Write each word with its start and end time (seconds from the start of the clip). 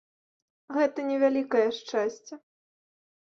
Гэта 0.77 0.99
не 1.09 1.17
вялікае 1.25 1.67
шчасце. 1.79 2.33